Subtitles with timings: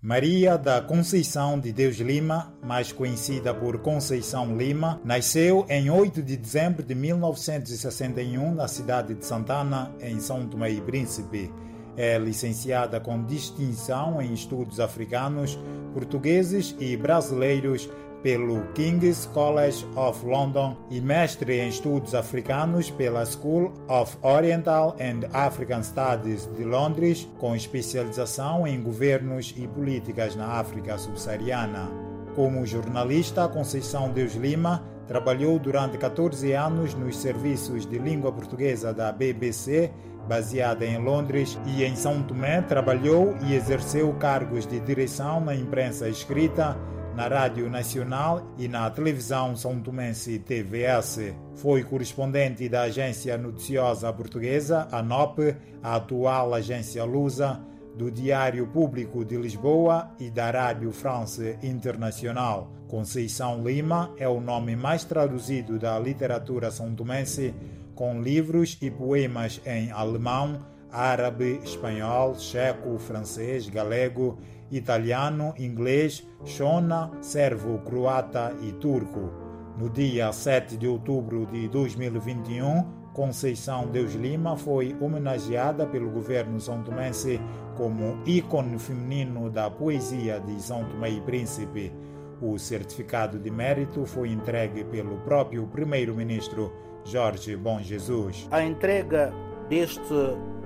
[0.00, 6.36] Maria da Conceição de Deus Lima, mais conhecida por Conceição Lima, nasceu em 8 de
[6.36, 11.52] dezembro de 1961 na cidade de Santana, em São Tomé e Príncipe.
[11.96, 15.58] É licenciada com distinção em estudos africanos,
[15.92, 17.90] portugueses e brasileiros
[18.22, 25.28] pelo King's College of London e mestre em estudos africanos pela School of Oriental and
[25.32, 31.88] African Studies de Londres, com especialização em governos e políticas na África subsaariana.
[32.34, 39.10] Como jornalista, Conceição Deus Lima trabalhou durante 14 anos nos serviços de língua portuguesa da
[39.10, 39.90] BBC,
[40.28, 46.08] baseada em Londres, e em São Tomé trabalhou e exerceu cargos de direção na imprensa
[46.08, 46.76] escrita
[47.18, 51.34] na Rádio Nacional e na televisão São Tomense TVS.
[51.56, 57.60] Foi correspondente da agência noticiosa portuguesa, ANOP, a atual agência lusa,
[57.96, 62.70] do Diário Público de Lisboa e da Rádio France Internacional.
[62.86, 67.52] Conceição Lima é o nome mais traduzido da literatura são tomense,
[67.96, 70.60] com livros e poemas em alemão,
[70.92, 74.38] árabe, espanhol, checo, francês, galego
[74.70, 79.30] italiano, inglês, shona, servo, croata e turco.
[79.78, 86.82] No dia 7 de outubro de 2021, Conceição Deus Lima foi homenageada pelo governo são
[86.82, 87.40] tomense
[87.76, 91.92] como ícone feminino da poesia de São Tomé e Príncipe.
[92.40, 96.72] O certificado de mérito foi entregue pelo próprio primeiro-ministro
[97.04, 98.46] Jorge Bom Jesus.
[98.52, 99.32] A entrega
[99.68, 100.14] deste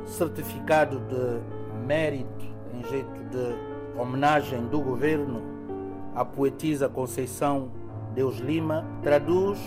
[0.07, 5.43] certificado de mérito em jeito de homenagem do governo
[6.15, 7.71] à poetisa Conceição
[8.15, 9.59] Deus Lima traduz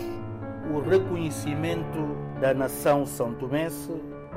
[0.74, 3.92] o reconhecimento da nação são tomense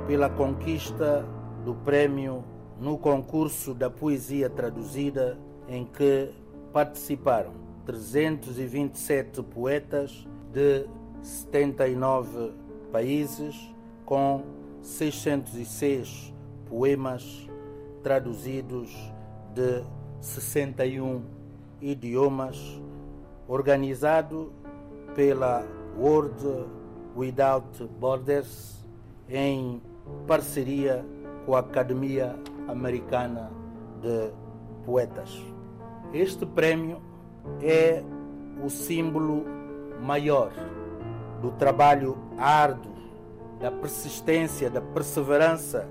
[0.06, 1.26] pela conquista
[1.64, 2.44] do prémio
[2.78, 5.38] no concurso da poesia traduzida
[5.68, 6.30] em que
[6.72, 7.52] participaram
[7.84, 10.86] 327 poetas de
[11.22, 12.52] 79
[12.92, 14.42] países com
[14.88, 16.34] 606
[16.66, 17.46] poemas
[18.02, 18.90] traduzidos
[19.54, 19.84] de
[20.18, 21.22] 61
[21.80, 22.80] idiomas,
[23.46, 24.50] organizado
[25.14, 25.64] pela
[25.96, 26.66] World
[27.14, 28.84] Without Borders
[29.28, 29.82] em
[30.26, 31.04] parceria
[31.44, 32.34] com a Academia
[32.66, 33.50] Americana
[34.00, 34.32] de
[34.86, 35.38] Poetas.
[36.14, 37.00] Este prémio
[37.62, 38.02] é
[38.64, 39.44] o símbolo
[40.02, 40.50] maior
[41.42, 42.97] do trabalho árduo,
[43.60, 45.88] da persistência, da perseverança,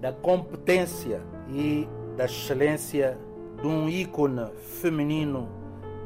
[0.00, 3.18] da competência e da excelência
[3.60, 4.50] de um ícone
[4.80, 5.48] feminino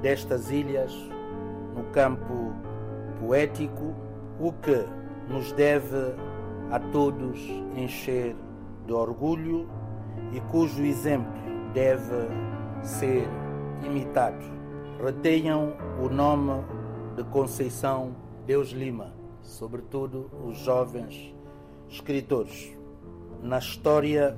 [0.02, 0.92] destas ilhas
[1.74, 2.52] no campo
[3.20, 3.94] poético,
[4.38, 4.86] o que
[5.28, 6.14] nos deve
[6.70, 7.40] a todos
[7.76, 8.36] encher
[8.86, 9.68] de orgulho
[10.32, 11.32] e cujo exemplo
[11.72, 12.28] deve
[12.82, 13.28] ser
[13.84, 14.44] imitado.
[15.02, 16.64] Retenham o nome
[17.16, 18.14] de Conceição
[18.46, 19.12] Deus Lima,
[19.46, 21.34] sobretudo os jovens
[21.88, 22.72] escritores.
[23.42, 24.36] Na história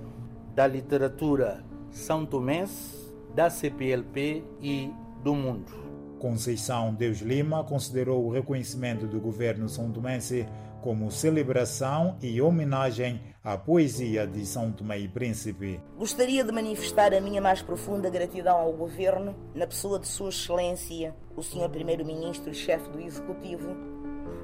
[0.55, 2.99] da literatura são tomense,
[3.35, 4.91] da CPLP e
[5.23, 5.73] do mundo.
[6.19, 10.47] Conceição Deus Lima considerou o reconhecimento do governo são tomense
[10.83, 15.81] como celebração e homenagem à poesia de São Tomé e Príncipe.
[15.97, 21.15] Gostaria de manifestar a minha mais profunda gratidão ao governo, na pessoa de Sua Excelência,
[21.37, 21.69] o Sr.
[21.69, 23.77] Primeiro-Ministro e chefe do Executivo,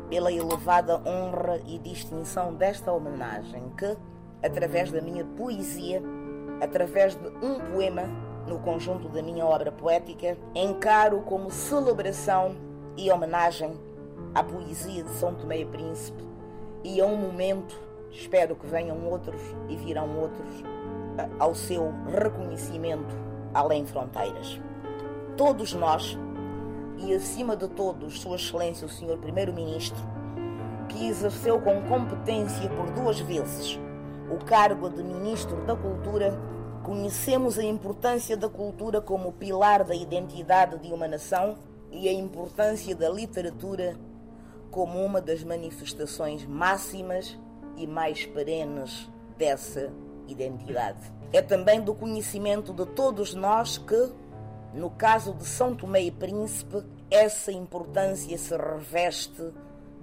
[0.08, 3.96] pela elevada honra e distinção desta homenagem que,
[4.42, 6.02] através da minha poesia,
[6.60, 8.04] através de um poema
[8.46, 12.54] no conjunto da minha obra poética, encaro como celebração
[12.96, 13.72] e homenagem
[14.34, 16.22] à poesia de São Tomé e Príncipe
[16.84, 17.74] e a um momento,
[18.10, 20.62] espero que venham outros e virão outros,
[21.38, 23.14] ao seu reconhecimento
[23.54, 24.60] além fronteiras.
[25.36, 26.18] Todos nós,
[26.98, 29.98] e acima de todos, Sua Excelência o Senhor Primeiro-Ministro,
[30.88, 33.78] que exerceu com competência por duas vezes
[34.30, 36.38] o cargo de Ministro da Cultura,
[36.82, 41.56] conhecemos a importância da cultura como pilar da identidade de uma nação
[41.90, 43.96] e a importância da literatura
[44.70, 47.38] como uma das manifestações máximas
[47.76, 49.08] e mais perenes
[49.38, 49.92] dessa
[50.26, 51.12] identidade.
[51.32, 54.12] É também do conhecimento de todos nós que,
[54.74, 59.52] no caso de São Tomé e Príncipe, essa importância se reveste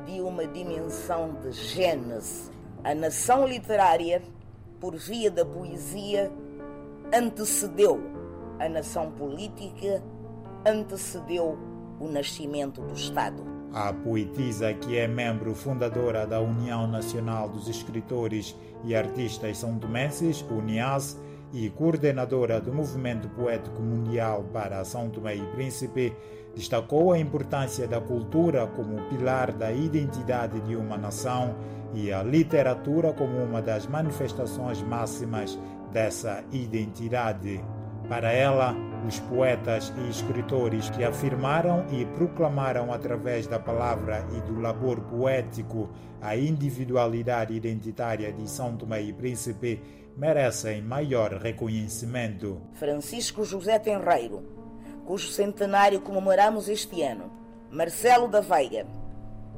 [0.06, 2.52] de uma dimensão de gênese
[2.84, 4.24] a nação literária,
[4.80, 6.32] por via da poesia,
[7.14, 8.02] antecedeu
[8.60, 10.02] a nação política,
[10.66, 11.60] antecedeu
[12.00, 13.44] o nascimento do Estado.
[13.72, 20.44] A poetisa, que é membro fundadora da União Nacional dos Escritores e Artistas São Tomenses,
[20.50, 21.18] UNIAS,
[21.54, 26.14] e coordenadora do Movimento Poético Mundial para São Tomé e Príncipe,
[26.56, 31.56] destacou a importância da cultura como pilar da identidade de uma nação
[31.94, 35.58] e a literatura como uma das manifestações máximas
[35.92, 37.64] dessa identidade.
[38.08, 38.76] Para ela,
[39.08, 45.90] os poetas e escritores que afirmaram e proclamaram através da palavra e do labor poético
[46.22, 49.82] a individualidade identitária de São Tomé e Príncipe
[50.16, 52.62] merecem maior reconhecimento.
[52.74, 54.44] Francisco José Tenreiro,
[55.06, 57.32] cujo centenário comemoramos este ano,
[57.72, 58.86] Marcelo da Veiga,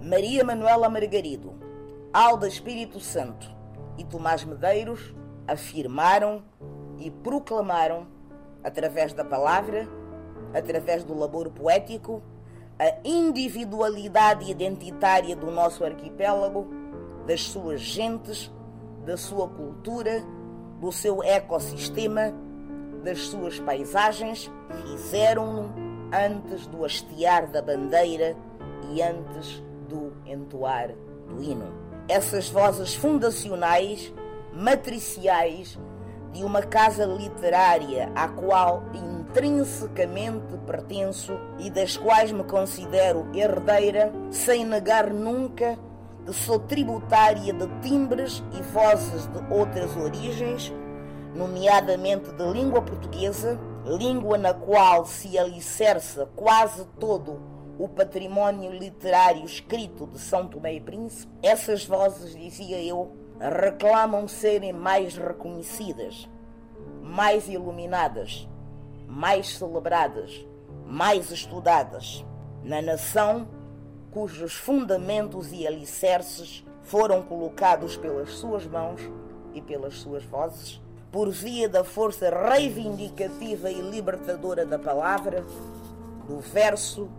[0.01, 1.53] Maria Manuela Margarido,
[2.13, 3.51] Alda Espírito Santo
[3.97, 5.13] e Tomás Medeiros
[5.47, 6.43] afirmaram
[6.99, 8.07] e proclamaram,
[8.63, 9.87] através da palavra,
[10.53, 12.21] através do labor poético,
[12.79, 16.67] a individualidade identitária do nosso arquipélago,
[17.25, 18.51] das suas gentes,
[19.05, 20.23] da sua cultura,
[20.79, 22.33] do seu ecossistema,
[23.03, 24.51] das suas paisagens,
[24.81, 25.71] fizeram-no
[26.13, 28.35] antes do hastear da bandeira
[28.91, 30.91] e antes do entoar
[31.27, 31.73] do hino.
[32.07, 34.13] Essas vozes fundacionais
[34.53, 35.79] matriciais
[36.33, 44.65] de uma casa literária à qual intrinsecamente pertenço e das quais me considero herdeira, sem
[44.65, 45.77] negar nunca
[46.25, 50.73] que sou tributária de timbres e vozes de outras origens,
[51.35, 57.41] nomeadamente de língua portuguesa, língua na qual se alicerça quase todo
[57.77, 61.31] o património literário escrito de São Tomé e Príncipe.
[61.41, 63.11] Essas vozes, dizia eu,
[63.49, 66.29] reclamam serem mais reconhecidas,
[67.01, 68.47] mais iluminadas,
[69.07, 70.45] mais celebradas,
[70.85, 72.25] mais estudadas
[72.63, 73.47] na nação
[74.11, 79.01] cujos fundamentos e alicerces foram colocados pelas suas mãos
[79.53, 80.79] e pelas suas vozes,
[81.11, 85.43] por via da força reivindicativa e libertadora da palavra,
[86.27, 87.09] do verso,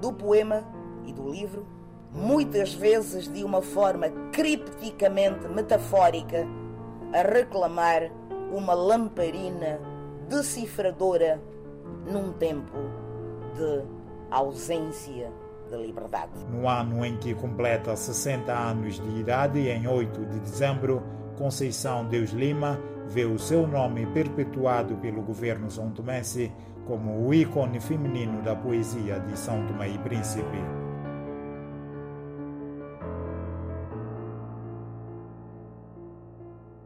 [0.00, 0.64] do poema
[1.06, 1.66] e do livro
[2.14, 6.46] muitas vezes de uma forma cripticamente metafórica,
[7.12, 8.10] a reclamar
[8.52, 9.80] uma lamparina
[10.28, 11.40] decifradora
[12.06, 12.72] num tempo
[13.54, 13.82] de
[14.30, 15.30] ausência
[15.70, 16.32] de liberdade.
[16.50, 21.02] No ano em que completa 60 anos de idade, em 8 de dezembro,
[21.36, 26.52] Conceição Deus Lima vê o seu nome perpetuado pelo governo são tomense
[26.86, 30.83] como o ícone feminino da poesia de São Tomé e Príncipe.